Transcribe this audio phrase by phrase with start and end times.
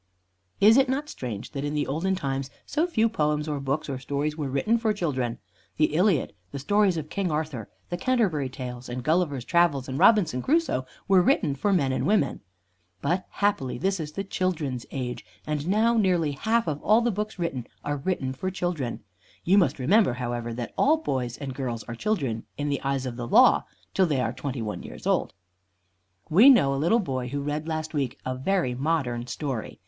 [0.59, 3.99] Is it not strange that in the olden times so few poems or books or
[3.99, 5.37] stories were written for children?
[5.77, 10.41] The "Iliad," the stories of King Arthur, the "Canterbury Tales," and "Gulliver's Travels" and "Robinson
[10.41, 12.41] Crusoe," were written for men and women.
[12.99, 17.37] But happily this is the children's age, and now nearly half of all the books
[17.37, 19.03] written are written for children.
[19.43, 23.17] You must remember, however, that all boys and girls are children in the eyes of
[23.17, 25.35] the law till they are twenty one years old.
[26.27, 29.79] We know a little boy who read last week a very modern story.